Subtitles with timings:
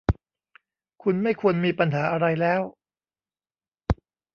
[1.03, 2.61] คุณไม่ควรมีปัญหาอะไรแล้ว